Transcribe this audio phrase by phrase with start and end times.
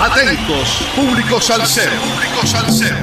[0.00, 1.90] Atentos, público salsero.
[1.90, 2.96] Público salsero.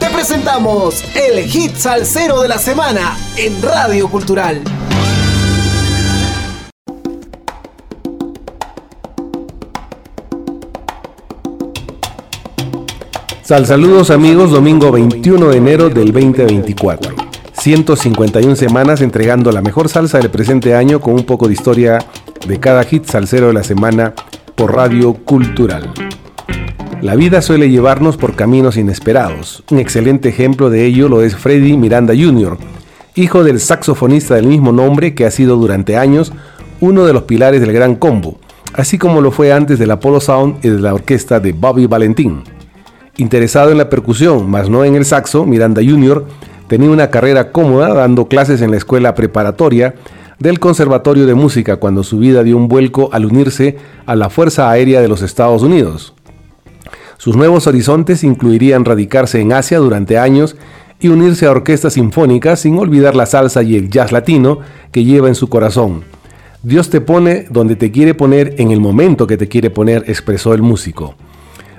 [0.00, 4.60] Te presentamos el hit salsero de la semana en Radio Cultural.
[13.44, 17.14] Sal saludos amigos, domingo 21 de enero del 2024.
[17.52, 22.04] 151 semanas entregando la mejor salsa del presente año con un poco de historia
[22.48, 24.12] de cada hit salsero de la semana
[24.54, 25.92] por Radio Cultural.
[27.00, 29.64] La vida suele llevarnos por caminos inesperados.
[29.70, 32.56] Un excelente ejemplo de ello lo es Freddy Miranda Jr.,
[33.14, 36.32] hijo del saxofonista del mismo nombre que ha sido durante años
[36.80, 38.38] uno de los pilares del Gran Combo,
[38.74, 42.42] así como lo fue antes del Apollo Sound y de la orquesta de Bobby Valentín.
[43.16, 46.26] Interesado en la percusión, mas no en el saxo, Miranda Jr.
[46.68, 49.94] tenía una carrera cómoda dando clases en la escuela preparatoria
[50.38, 54.70] del Conservatorio de Música cuando su vida dio un vuelco al unirse a la Fuerza
[54.70, 56.14] Aérea de los Estados Unidos.
[57.18, 60.56] Sus nuevos horizontes incluirían radicarse en Asia durante años
[61.00, 64.58] y unirse a orquestas sinfónicas sin olvidar la salsa y el jazz latino
[64.92, 66.04] que lleva en su corazón.
[66.62, 70.54] Dios te pone donde te quiere poner en el momento que te quiere poner, expresó
[70.54, 71.14] el músico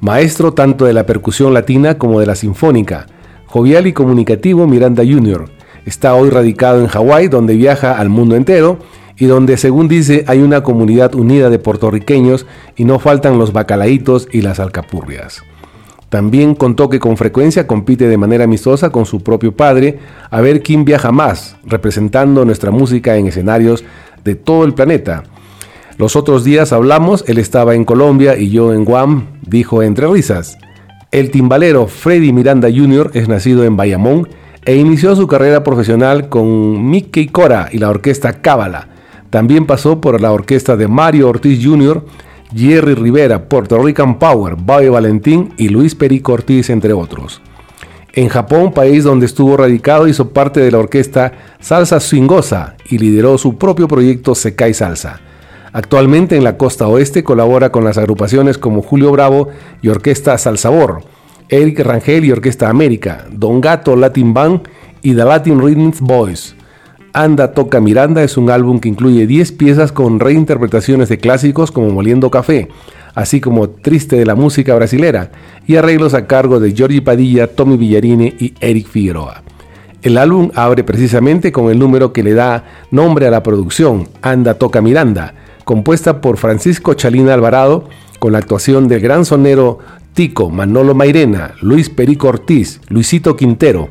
[0.00, 3.06] maestro tanto de la percusión latina como de la sinfónica,
[3.46, 5.50] jovial y comunicativo Miranda Jr.
[5.84, 8.78] Está hoy radicado en Hawái, donde viaja al mundo entero
[9.16, 14.28] y donde, según dice, hay una comunidad unida de puertorriqueños y no faltan los bacalaitos
[14.32, 15.42] y las alcapurrias.
[16.08, 20.00] También contó que con frecuencia compite de manera amistosa con su propio padre
[20.30, 23.84] a ver quién viaja más, representando nuestra música en escenarios
[24.24, 25.22] de todo el planeta.
[25.98, 30.58] Los otros días hablamos, él estaba en Colombia y yo en Guam, dijo entre risas.
[31.12, 33.10] El timbalero Freddy Miranda Jr.
[33.14, 34.28] es nacido en Bayamón
[34.64, 38.88] e inició su carrera profesional con Mickey Cora y la orquesta Cábala.
[39.30, 42.04] También pasó por la orquesta de Mario Ortiz Jr.,
[42.54, 47.40] Jerry Rivera, Puerto Rican Power, Bobby Valentín y Luis Perico Ortiz, entre otros.
[48.12, 53.38] En Japón, país donde estuvo radicado, hizo parte de la orquesta Salsa Swingosa y lideró
[53.38, 55.20] su propio proyecto Sekai Salsa.
[55.72, 59.48] Actualmente en la costa oeste colabora con las agrupaciones como Julio Bravo
[59.80, 61.04] y Orquesta Salsabor,
[61.50, 64.60] Eric Rangel y Orquesta América, Don Gato Latin Band
[65.02, 66.54] y The Latin Rhythms Boys.
[67.12, 71.90] Anda Toca Miranda es un álbum que incluye 10 piezas con reinterpretaciones de clásicos como
[71.90, 72.68] Moliendo Café,
[73.14, 75.32] así como Triste de la música brasilera,
[75.66, 79.42] y arreglos a cargo de Giorgi Padilla, Tommy Villarini y Eric Figueroa.
[80.02, 84.54] El álbum abre precisamente con el número que le da nombre a la producción, Anda
[84.54, 85.34] Toca Miranda,
[85.64, 87.88] compuesta por Francisco Chalina Alvarado,
[88.20, 89.78] con la actuación del gran sonero
[90.12, 93.88] Tico, Manolo Mairena, Luis Perico Ortiz, Luisito Quintero,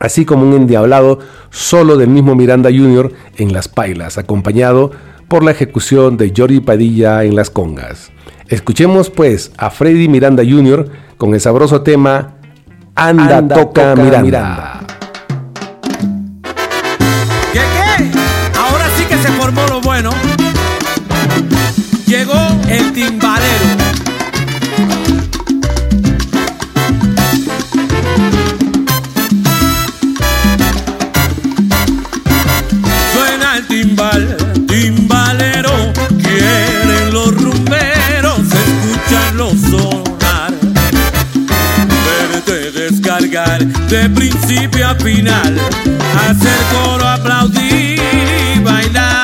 [0.00, 1.18] así como un endiablado
[1.50, 3.12] solo del mismo Miranda Jr.
[3.36, 4.90] en las pailas, acompañado
[5.28, 8.10] por la ejecución de Jordi Padilla en las congas.
[8.48, 10.90] Escuchemos pues a Freddy Miranda Jr.
[11.16, 12.34] con el sabroso tema
[12.94, 14.80] Anda, toca, Miranda.
[17.52, 18.10] ¿Qué, qué?
[18.58, 20.10] Ahora sí que se formó lo bueno
[22.14, 23.33] llegó el timbalero.
[42.72, 45.58] Descargar de principio a final,
[46.28, 48.00] hacer coro, aplaudir
[48.56, 49.14] y bailar.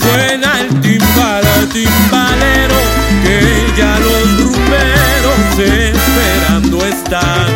[0.00, 2.76] Suena el timbal, timbalero,
[3.22, 7.48] que ya los rumberos esperando están.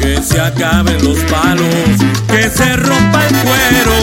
[0.00, 3.94] Que se acaben los palos, que se rompa el cuero.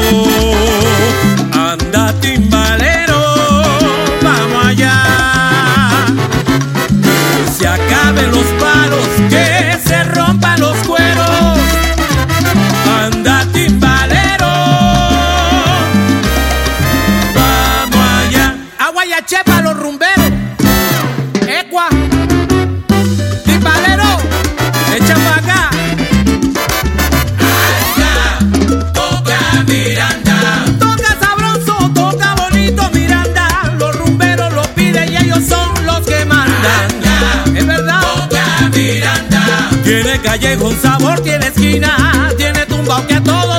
[40.22, 42.34] Tiene callejón, sabor, tiene esquina.
[42.38, 43.57] Tiene tumbao que a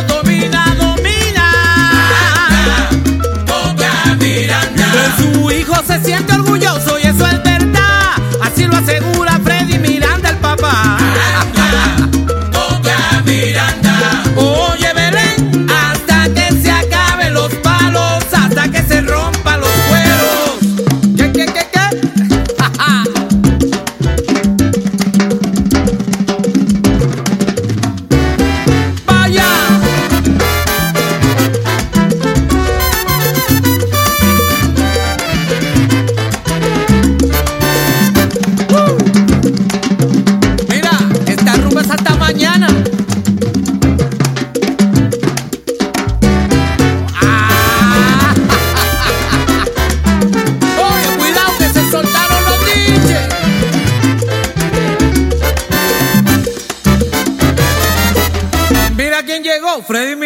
[59.88, 60.18] Efraín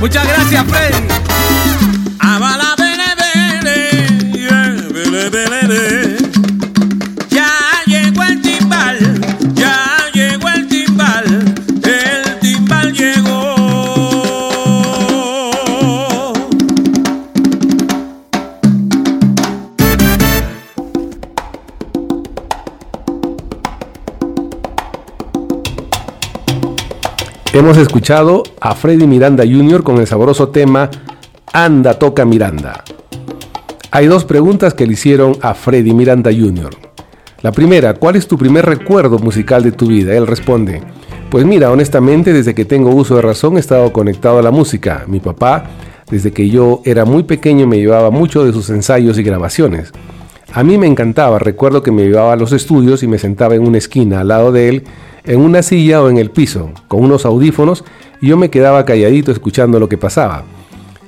[0.00, 1.71] Muchas gracias, Freddy.
[27.54, 29.82] Hemos escuchado a Freddy Miranda Jr.
[29.82, 30.88] con el sabroso tema
[31.52, 32.82] Anda, toca Miranda.
[33.90, 36.70] Hay dos preguntas que le hicieron a Freddy Miranda Jr.
[37.42, 40.16] La primera, ¿cuál es tu primer recuerdo musical de tu vida?
[40.16, 40.80] Él responde,
[41.30, 45.04] pues mira, honestamente desde que tengo uso de razón he estado conectado a la música.
[45.06, 45.64] Mi papá,
[46.10, 49.92] desde que yo era muy pequeño, me llevaba mucho de sus ensayos y grabaciones.
[50.54, 53.66] A mí me encantaba, recuerdo que me llevaba a los estudios y me sentaba en
[53.66, 54.82] una esquina al lado de él,
[55.24, 57.84] en una silla o en el piso, con unos audífonos,
[58.20, 60.44] y yo me quedaba calladito escuchando lo que pasaba.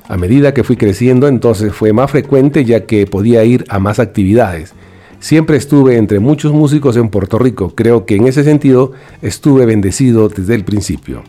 [0.08, 3.98] A medida que fui creciendo, entonces fue más frecuente ya que podía ir a más
[3.98, 4.72] actividades.
[5.20, 10.30] Siempre estuve entre muchos músicos en Puerto Rico, creo que en ese sentido estuve bendecido
[10.30, 11.22] desde el principio.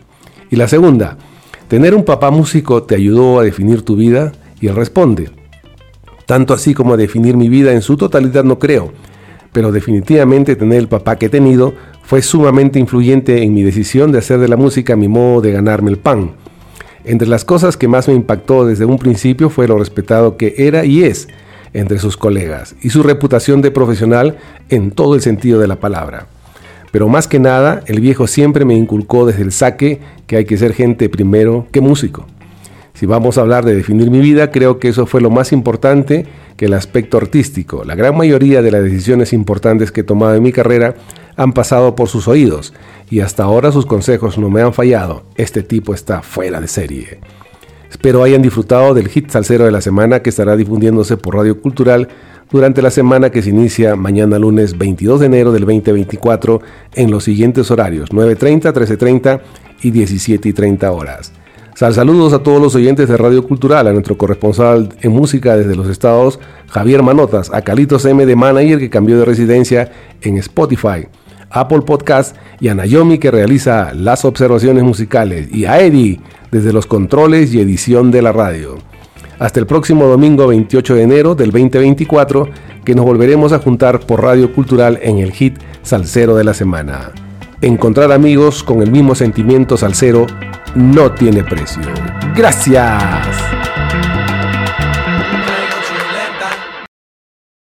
[0.50, 1.18] Y la segunda,
[1.68, 4.32] ¿tener un papá músico te ayudó a definir tu vida?
[4.58, 5.28] Y él responde,
[6.26, 8.92] tanto así como a definir mi vida en su totalidad no creo,
[9.52, 14.18] pero definitivamente tener el papá que he tenido fue sumamente influyente en mi decisión de
[14.18, 16.32] hacer de la música mi modo de ganarme el pan.
[17.04, 20.84] Entre las cosas que más me impactó desde un principio fue lo respetado que era
[20.84, 21.28] y es
[21.72, 24.36] entre sus colegas y su reputación de profesional
[24.68, 26.26] en todo el sentido de la palabra.
[26.90, 30.56] Pero más que nada, el viejo siempre me inculcó desde el saque que hay que
[30.56, 32.26] ser gente primero que músico.
[32.96, 36.24] Si vamos a hablar de definir mi vida, creo que eso fue lo más importante
[36.56, 37.84] que el aspecto artístico.
[37.84, 40.94] La gran mayoría de las decisiones importantes que he tomado en mi carrera
[41.36, 42.72] han pasado por sus oídos
[43.10, 45.24] y hasta ahora sus consejos no me han fallado.
[45.34, 47.20] Este tipo está fuera de serie.
[47.90, 52.08] Espero hayan disfrutado del hit salsero de la semana que estará difundiéndose por Radio Cultural
[52.50, 56.62] durante la semana que se inicia mañana lunes 22 de enero del 2024
[56.94, 59.40] en los siguientes horarios 9.30, 13.30
[59.82, 61.32] y 17.30 horas.
[61.76, 65.76] Sal saludos a todos los oyentes de Radio Cultural, a nuestro corresponsal en música desde
[65.76, 69.92] los estados, Javier Manotas, a Calitos M de Manager que cambió de residencia
[70.22, 71.06] en Spotify,
[71.50, 76.18] Apple Podcast y a Naomi que realiza las observaciones musicales y a Eddie
[76.50, 78.78] desde los controles y edición de la radio.
[79.38, 82.48] Hasta el próximo domingo 28 de enero del 2024
[82.86, 87.12] que nos volveremos a juntar por Radio Cultural en el hit Salsero de la semana.
[87.60, 90.26] Encontrar amigos con el mismo sentimiento salsero
[90.76, 91.82] no tiene precio.
[92.34, 93.55] Gracias.